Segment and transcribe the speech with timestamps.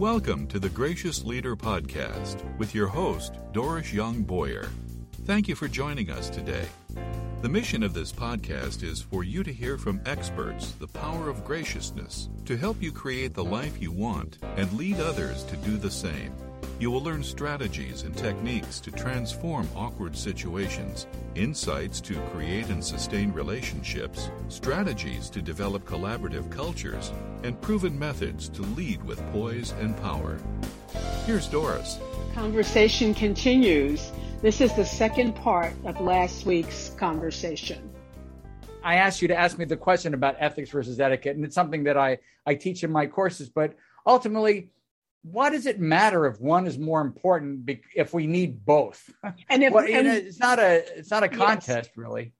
[0.00, 4.70] Welcome to the Gracious Leader Podcast with your host, Doris Young Boyer.
[5.26, 6.64] Thank you for joining us today.
[7.42, 11.44] The mission of this podcast is for you to hear from experts the power of
[11.44, 15.90] graciousness to help you create the life you want and lead others to do the
[15.90, 16.32] same.
[16.80, 23.32] You will learn strategies and techniques to transform awkward situations, insights to create and sustain
[23.32, 30.38] relationships, strategies to develop collaborative cultures, and proven methods to lead with poise and power.
[31.26, 31.98] Here's Doris.
[32.32, 34.10] Conversation continues.
[34.40, 37.90] This is the second part of last week's conversation.
[38.82, 41.84] I asked you to ask me the question about ethics versus etiquette, and it's something
[41.84, 43.76] that I, I teach in my courses, but
[44.06, 44.70] ultimately,
[45.22, 49.10] why does it matter if one is more important if we need both?
[49.48, 51.96] And if well, and, it's not a it's not a contest yes.
[51.96, 52.32] really.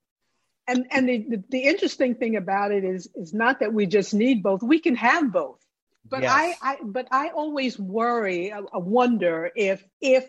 [0.67, 4.15] And and the, the, the interesting thing about it is is not that we just
[4.15, 4.63] need both.
[4.63, 5.59] We can have both.
[6.09, 6.33] But yes.
[6.33, 10.29] I, I but I always worry, I, I wonder if if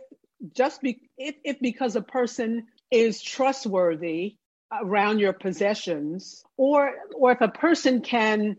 [0.53, 4.35] just be if, if because a person is trustworthy
[4.71, 8.57] around your possessions or or if a person can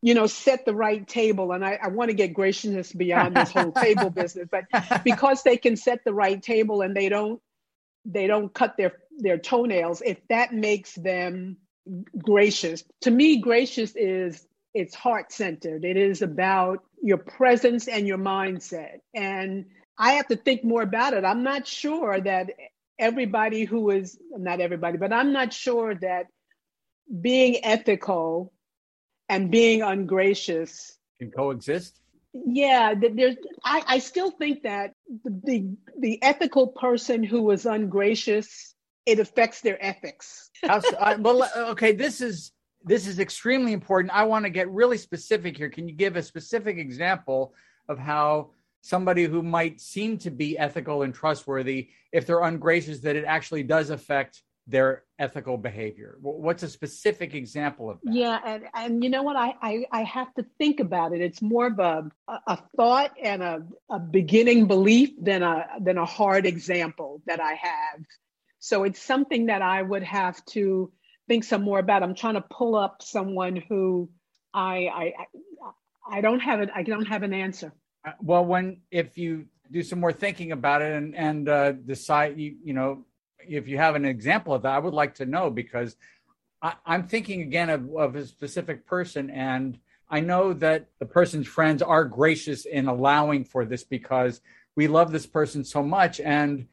[0.00, 1.52] you know, set the right table.
[1.52, 4.64] And I, I want to get graciousness beyond this whole table business, but
[5.04, 7.40] because they can set the right table and they don't
[8.04, 11.56] they don't cut their their toenails, if that makes them
[12.16, 12.84] gracious.
[13.02, 15.84] To me, gracious is it's heart centered.
[15.84, 18.98] It is about your presence and your mindset.
[19.14, 19.66] And
[19.98, 21.24] I have to think more about it.
[21.24, 22.50] I'm not sure that
[22.98, 26.26] everybody who is not everybody, but I'm not sure that
[27.20, 28.52] being ethical
[29.28, 30.98] and being ungracious.
[31.18, 32.00] Can coexist?
[32.32, 34.92] Yeah there's I, I still think that
[35.24, 38.74] the the ethical person who is ungracious
[39.06, 40.50] it affects their ethics.
[40.62, 42.52] I, well okay this is
[42.84, 44.14] this is extremely important.
[44.14, 45.68] I want to get really specific here.
[45.68, 47.54] Can you give a specific example
[47.88, 48.50] of how
[48.82, 53.62] somebody who might seem to be ethical and trustworthy if they're ungracious that it actually
[53.62, 56.18] does affect their ethical behavior.
[56.20, 58.14] What's a specific example of that?
[58.14, 59.34] Yeah and, and you know what?
[59.34, 61.22] I, I, I have to think about it.
[61.22, 62.10] It's more of a,
[62.46, 67.54] a thought and a, a beginning belief than a than a hard example that i
[67.54, 68.04] have.
[68.58, 70.92] So it's something that i would have to
[71.26, 72.02] think some more about.
[72.02, 74.10] I'm trying to pull up someone who
[74.52, 75.12] i i
[76.10, 77.72] i don't have it i don't have an answer.
[78.06, 82.38] Uh, well when if you do some more thinking about it and and uh, decide
[82.38, 83.04] you you know
[83.46, 85.96] if you have an example of that, I would like to know because
[86.62, 89.78] I, am thinking again of, of a specific person, and
[90.10, 94.40] I know that the person's friends are gracious in allowing for this because
[94.74, 96.20] we love this person so much.
[96.20, 96.66] And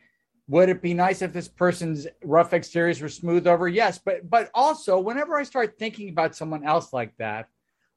[0.47, 3.67] would it be nice if this person's rough exteriors were smooth over?
[3.67, 7.49] Yes, but but also whenever I start thinking about someone else like that,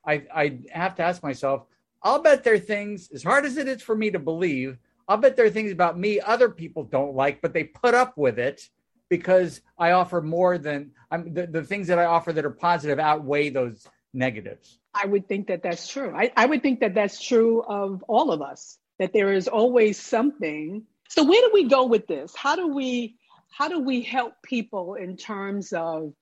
[0.04, 1.64] I I have to ask myself,
[2.02, 5.16] I'll bet there are things as hard as it is for me to believe I'll
[5.16, 8.38] bet there are things about me other people don't like, but they put up with
[8.38, 8.60] it
[9.08, 12.98] because I offer more than I'm the, the things that I offer that are positive
[12.98, 14.78] outweigh those negatives.
[14.94, 16.12] I would think that that's true.
[16.14, 19.98] I, I would think that that's true of all of us, that there is always
[19.98, 20.84] something.
[21.08, 22.34] So where do we go with this?
[22.36, 23.16] How do we
[23.50, 26.12] how do we help people in terms of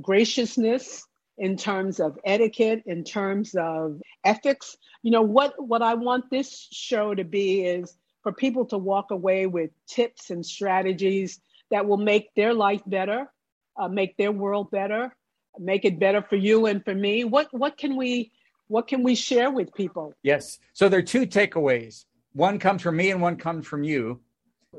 [0.00, 1.02] graciousness,
[1.38, 4.76] in terms of etiquette, in terms of ethics?
[5.02, 9.12] You know, what what I want this show to be is for people to walk
[9.12, 11.40] away with tips and strategies
[11.70, 13.30] that will make their life better,
[13.78, 15.14] uh, make their world better,
[15.58, 17.22] make it better for you and for me.
[17.22, 18.32] What what can we
[18.66, 20.14] what can we share with people?
[20.22, 20.58] Yes.
[20.72, 22.06] So there are two takeaways.
[22.32, 24.20] One comes from me and one comes from you.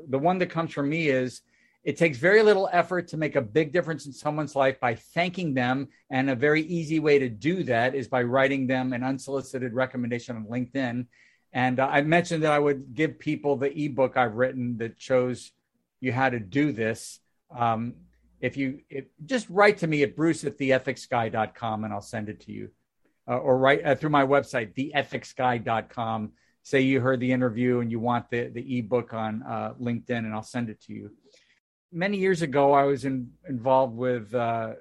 [0.08, 1.40] The one that comes from me is
[1.84, 5.54] it takes very little effort to make a big difference in someone's life by thanking
[5.54, 5.88] them.
[6.10, 10.34] And a very easy way to do that is by writing them an unsolicited recommendation
[10.34, 11.06] on LinkedIn.
[11.52, 15.52] And uh, I mentioned that I would give people the ebook I've written that shows
[16.00, 17.20] you how to do this.
[17.56, 17.94] Um,
[18.40, 22.40] if you if, just write to me at bruce at theethicsguy.com and I'll send it
[22.42, 22.70] to you.
[23.28, 26.32] Uh, or write uh, through my website, theethicsguy.com.
[26.62, 30.34] Say you heard the interview and you want the, the ebook on uh, LinkedIn, and
[30.34, 31.10] I'll send it to you.
[31.92, 34.74] Many years ago, I was in, involved with uh,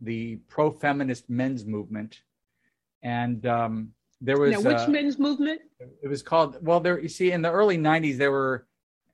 [0.00, 2.20] the pro feminist men's movement.
[3.02, 3.92] And um,
[4.22, 5.60] there was now, which uh, men's movement?
[6.02, 6.56] It was called.
[6.64, 8.66] Well, there you see, in the early '90s, there were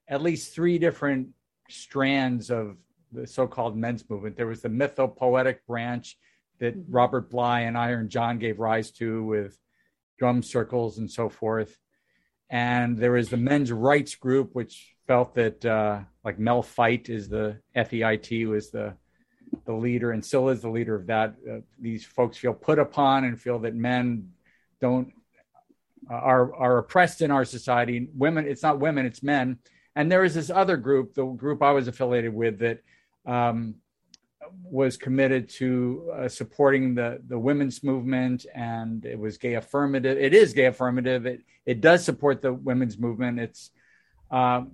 [0.07, 1.29] at least three different
[1.71, 2.77] strands of
[3.13, 4.37] the so-called men's movement.
[4.37, 6.19] There was the mythopoetic branch
[6.61, 6.93] that mm-hmm.
[6.93, 9.59] Robert Bly and Iron John gave rise to, with
[10.19, 11.79] drum circles and so forth.
[12.51, 17.29] And there was the men's rights group, which felt that uh, like Mel Feit is
[17.29, 18.95] the FEIT was the
[19.65, 21.35] the leader and still is the leader of that.
[21.51, 24.31] Uh, these folks feel put upon and feel that men
[24.81, 25.13] don't
[26.11, 28.09] are are oppressed in our society.
[28.15, 29.59] Women, it's not women, it's men.
[29.95, 32.83] And there is this other group, the group I was affiliated with, that
[33.27, 33.75] um,
[34.63, 40.19] was committed to uh, supporting the the women's movement, and it was gay affirmative.
[40.19, 41.27] It is gay affirmative.
[41.27, 43.41] It it does support the women's movement.
[43.41, 43.71] It's
[44.31, 44.73] um,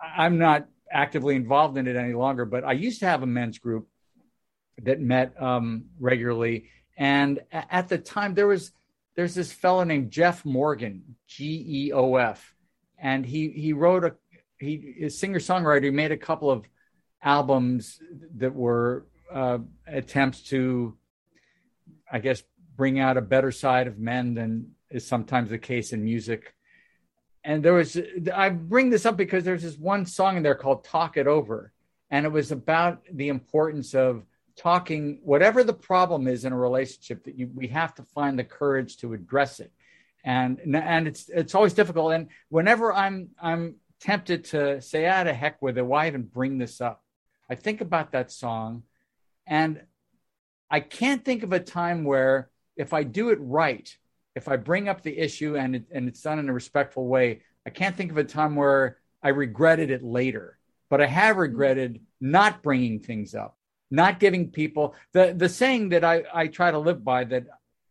[0.00, 3.58] I'm not actively involved in it any longer, but I used to have a men's
[3.58, 3.88] group
[4.82, 8.72] that met um, regularly, and at the time there was
[9.18, 12.54] there's this fellow named Geoff Morgan, G E O F,
[12.96, 14.14] and he he wrote a
[14.60, 15.82] he is singer songwriter.
[15.82, 16.64] He made a couple of
[17.20, 18.00] albums
[18.36, 20.96] that were uh, attempts to,
[22.12, 22.44] I guess,
[22.76, 26.54] bring out a better side of men than is sometimes the case in music.
[27.42, 28.00] And there was,
[28.32, 31.72] I bring this up because there's this one song in there called Talk It Over.
[32.08, 34.24] And it was about the importance of
[34.58, 38.44] talking, whatever the problem is in a relationship, that you, we have to find the
[38.44, 39.72] courage to address it.
[40.24, 42.12] And, and it's, it's always difficult.
[42.12, 46.58] And whenever I'm, I'm tempted to say, ah, to heck with it, why even bring
[46.58, 47.02] this up?
[47.48, 48.82] I think about that song
[49.46, 49.80] and
[50.70, 53.96] I can't think of a time where if I do it right,
[54.34, 57.42] if I bring up the issue and it, and it's done in a respectful way,
[57.66, 60.58] I can't think of a time where I regretted it later.
[60.90, 63.57] But I have regretted not bringing things up,
[63.90, 67.46] not giving people the the saying that I I try to live by that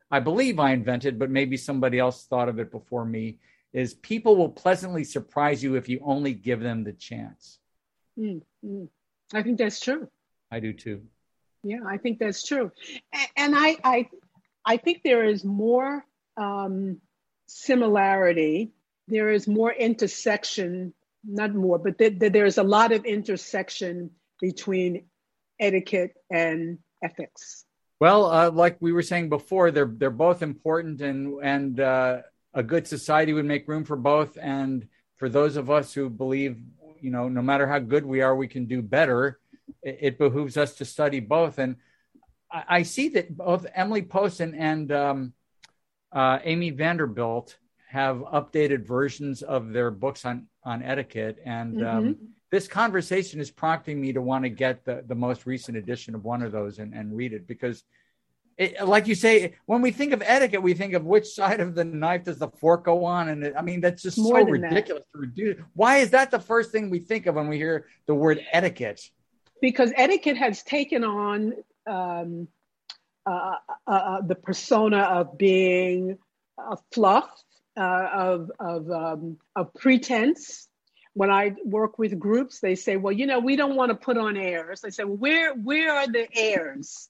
[0.09, 3.39] I believe I invented, but maybe somebody else thought of it before me.
[3.73, 7.59] Is people will pleasantly surprise you if you only give them the chance.
[8.17, 8.85] Mm-hmm.
[9.33, 10.07] I think that's true.
[10.49, 11.03] I do too.
[11.63, 12.71] Yeah, I think that's true,
[13.35, 14.09] and I I
[14.65, 16.05] I think there is more
[16.37, 17.01] um,
[17.47, 18.71] similarity.
[19.07, 20.93] There is more intersection,
[21.25, 25.05] not more, but th- th- there's a lot of intersection between
[25.59, 27.65] etiquette and ethics.
[27.99, 32.21] Well, uh, like we were saying before, they're they're both important, and and uh,
[32.53, 34.37] a good society would make room for both.
[34.39, 36.61] And for those of us who believe,
[37.01, 39.39] you know, no matter how good we are, we can do better
[39.81, 41.59] it, it behooves us to study both.
[41.59, 41.77] And
[42.51, 45.33] I, I, see that both Emily Post and, um,
[46.11, 47.57] uh, Amy Vanderbilt
[47.89, 52.07] have updated versions of their books on on etiquette, and um, mm-hmm.
[52.07, 52.17] um,
[52.51, 56.23] this conversation is prompting me to want to get the, the most recent edition of
[56.23, 57.83] one of those and, and read it because.
[58.59, 61.75] It, like you say, when we think of etiquette, we think of which side of
[61.75, 64.47] the knife does the fork go on, and it, I mean that's just More so
[64.47, 65.15] ridiculous that.
[65.15, 65.59] to reduce.
[65.75, 68.99] Why is that the first thing we think of when we hear the word etiquette?
[69.61, 71.53] because etiquette has taken on
[71.85, 72.47] um,
[73.25, 73.55] uh,
[73.87, 76.17] uh, uh, the persona of being
[76.57, 77.29] a fluff,
[77.75, 80.67] uh, of of um, of pretense.
[81.17, 84.17] When I work with groups, they say, "Well, you know, we don't want to put
[84.17, 87.09] on airs." I say, "Where where are the airs?"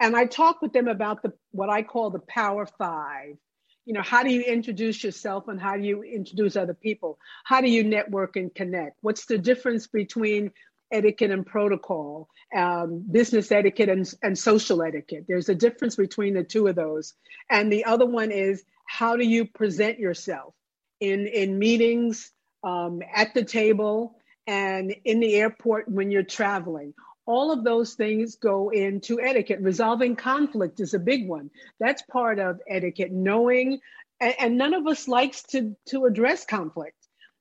[0.00, 3.36] And I talk with them about the what I call the Power Five.
[3.84, 7.18] You know, how do you introduce yourself and how do you introduce other people?
[7.44, 8.96] How do you network and connect?
[9.02, 10.50] What's the difference between
[10.94, 15.24] etiquette and protocol, um, business etiquette and, and social etiquette.
[15.26, 17.14] There's a difference between the two of those.
[17.50, 20.54] And the other one is how do you present yourself
[21.00, 22.30] in, in meetings,
[22.64, 24.16] um, at the table,
[24.46, 26.94] and in the airport when you're traveling.
[27.26, 29.60] All of those things go into etiquette.
[29.60, 31.50] Resolving conflict is a big one.
[31.80, 33.80] That's part of etiquette, knowing,
[34.20, 36.96] and, and none of us likes to, to address conflict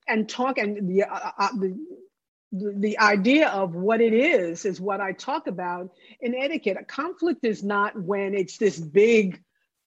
[0.08, 1.78] and talk and the, uh, uh, the
[2.54, 5.90] the idea of what it is is what I talk about
[6.22, 6.78] in etiquette.
[6.80, 9.42] A conflict is not when it's this big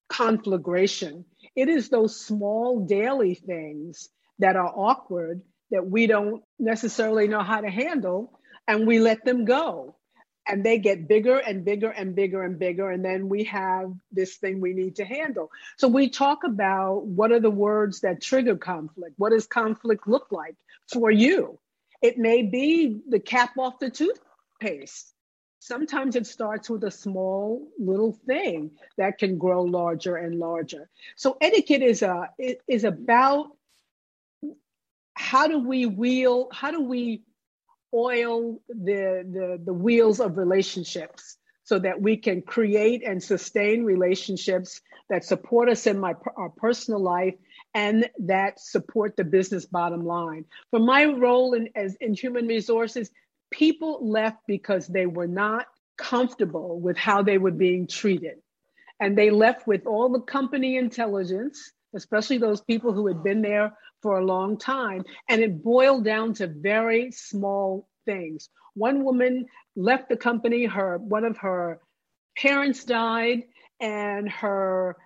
[0.09, 1.25] conflagration.
[1.55, 7.61] It is those small daily things that are awkward that we don't necessarily know how
[7.61, 8.39] to handle
[8.69, 9.97] and we let them go.
[10.49, 12.89] And they get bigger and bigger and bigger and bigger.
[12.89, 15.51] And then we have this thing we need to handle.
[15.77, 19.15] So we talk about what are the words that trigger conflict?
[19.17, 20.55] What does conflict look like
[20.93, 21.59] for you?
[22.01, 25.13] It may be the cap off the toothpaste.
[25.59, 30.89] Sometimes it starts with a small little thing that can grow larger and larger.
[31.17, 32.29] So etiquette is a
[32.69, 33.49] is about
[35.17, 37.23] how do we wheel, how do we
[37.93, 44.81] oil the, the, the wheels of relationships so that we can create and sustain relationships
[45.09, 47.35] that support us in my, our personal life
[47.75, 50.45] and that support the business bottom line.
[50.71, 53.11] For my role in, as, in human resources,
[53.51, 58.37] people left because they were not comfortable with how they were being treated.
[59.01, 63.73] And they left with all the company intelligence, especially those people who had been there
[64.03, 65.05] for a long time.
[65.29, 68.49] And it boiled down to very small things.
[68.75, 71.81] One woman left the company, her one of her
[72.37, 73.45] parents died,
[73.81, 74.97] and her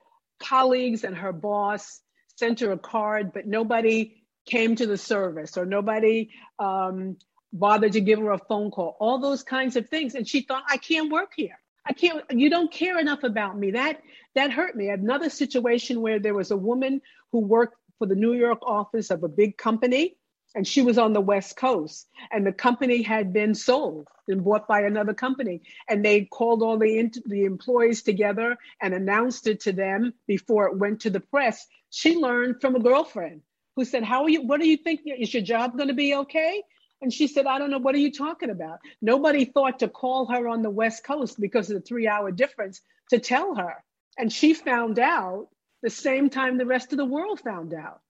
[0.42, 2.00] colleagues and her boss
[2.36, 7.16] sent her a card, but nobody came to the service or nobody um,
[7.52, 10.14] bothered to give her a phone call, all those kinds of things.
[10.14, 11.58] And she thought, I can't work here.
[11.86, 13.72] I can't, you don't care enough about me.
[13.72, 14.00] That
[14.34, 14.88] that hurt me.
[14.88, 17.00] Another situation where there was a woman
[17.32, 20.16] who worked for the New York office of a big company,
[20.54, 24.68] and she was on the West Coast, and the company had been sold and bought
[24.68, 25.62] by another company.
[25.88, 30.78] And they called all the, the employees together and announced it to them before it
[30.78, 31.66] went to the press.
[31.90, 33.42] She learned from a girlfriend
[33.76, 34.42] who said, How are you?
[34.42, 35.00] What do you think?
[35.04, 36.62] Is your job going to be okay?
[37.02, 38.78] And she said, I don't know, what are you talking about?
[39.00, 42.80] Nobody thought to call her on the West Coast because of the three hour difference
[43.10, 43.82] to tell her.
[44.18, 45.48] And she found out
[45.82, 48.00] the same time the rest of the world found out.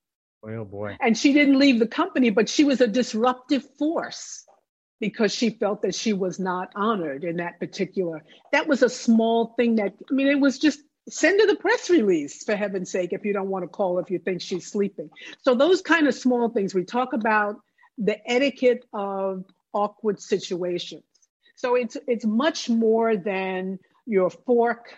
[0.43, 0.97] Boy, oh boy.
[1.01, 4.45] And she didn't leave the company, but she was a disruptive force
[4.99, 8.23] because she felt that she was not honored in that particular.
[8.53, 11.89] That was a small thing that, I mean, it was just send her the press
[11.91, 15.11] release for heaven's sake if you don't want to call if you think she's sleeping.
[15.43, 17.57] So those kind of small things we talk about
[18.01, 21.05] the etiquette of awkward situations.
[21.55, 24.95] So it's it's much more than your fork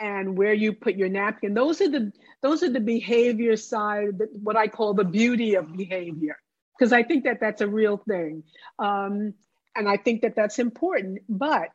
[0.00, 1.52] and where you put your napkin.
[1.52, 6.38] Those are the those are the behavior side, what I call the beauty of behavior,
[6.78, 8.42] because I think that that's a real thing,
[8.78, 9.34] um,
[9.76, 11.20] and I think that that's important.
[11.28, 11.68] But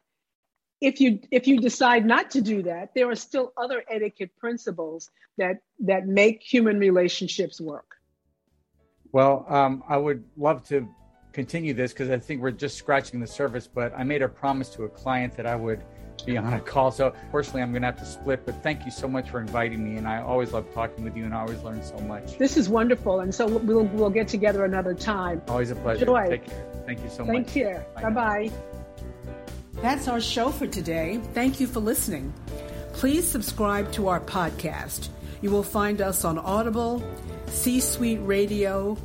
[0.81, 5.11] if you if you decide not to do that, there are still other etiquette principles
[5.37, 7.94] that that make human relationships work.
[9.15, 10.85] Well, um, I would love to
[11.31, 13.65] continue this because I think we're just scratching the surface.
[13.65, 15.85] But I made a promise to a client that I would
[16.25, 16.91] be on a call.
[16.91, 18.45] So personally, I'm going to have to split.
[18.45, 21.23] But thank you so much for inviting me, and I always love talking with you,
[21.23, 22.37] and I always learn so much.
[22.37, 25.41] This is wonderful, and so we'll we'll get together another time.
[25.47, 26.07] Always a pleasure.
[26.07, 26.27] Joy.
[26.27, 26.65] Take care.
[26.85, 27.53] Thank you so Thank much.
[27.53, 27.85] Take care.
[27.95, 28.51] Bye bye.
[29.75, 31.21] That's our show for today.
[31.33, 32.33] Thank you for listening.
[32.95, 35.09] Please subscribe to our podcast.
[35.41, 37.03] You will find us on Audible
[37.47, 38.97] C Suite Radio,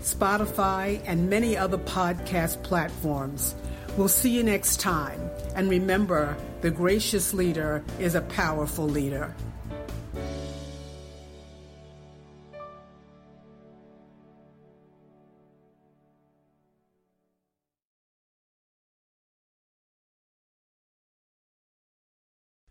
[0.00, 3.54] Spotify, and many other podcast platforms.
[3.98, 5.20] We'll see you next time.
[5.54, 9.34] And remember, the gracious leader is a powerful leader.